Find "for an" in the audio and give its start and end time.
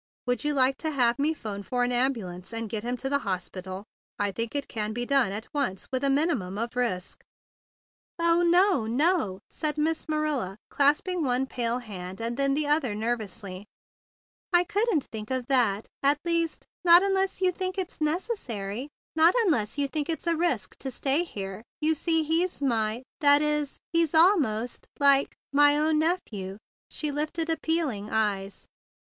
1.61-1.91